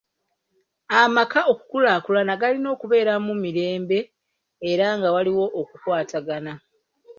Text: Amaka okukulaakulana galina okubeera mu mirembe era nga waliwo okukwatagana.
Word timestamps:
Amaka 1.01 1.39
okukulaakulana 1.51 2.33
galina 2.41 2.67
okubeera 2.75 3.13
mu 3.25 3.33
mirembe 3.43 3.99
era 4.71 4.87
nga 4.97 5.07
waliwo 5.15 5.45
okukwatagana. 5.61 6.53